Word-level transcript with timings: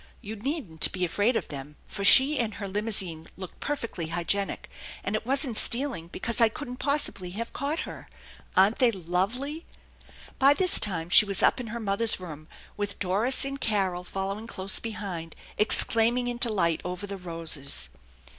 You 0.19 0.35
needn't 0.35 0.91
be 0.91 1.05
afraid 1.05 1.35
of 1.35 1.49
them, 1.49 1.75
for 1.85 2.03
she 2.03 2.39
and 2.39 2.55
her 2.55 2.67
limousine 2.67 3.27
looked 3.37 3.59
perfectly 3.59 4.07
hygienic; 4.07 4.67
and 5.03 5.15
it 5.15 5.27
wasn't 5.27 5.59
stealing, 5.59 6.07
because 6.07 6.41
I 6.41 6.49
couldn't 6.49 6.77
possibly 6.77 7.29
have 7.37 7.53
caught 7.53 7.81
her. 7.81 8.09
Aren't 8.57 8.79
they 8.79 8.89
lovely?" 8.91 9.67
By 10.39 10.55
this 10.55 10.79
time 10.79 11.09
she 11.09 11.23
was 11.25 11.43
up 11.43 11.59
in 11.59 11.67
her 11.67 11.79
mother's 11.79 12.19
room, 12.19 12.47
with 12.75 12.97
Doris 12.97 13.45
and 13.45 13.61
Carol 13.61 14.03
following 14.03 14.47
close 14.47 14.79
behind 14.79 15.35
exclaiming 15.59 16.27
in 16.27 16.37
delight 16.37 16.81
over 16.83 17.05
the 17.05 17.17
roses. 17.17 17.89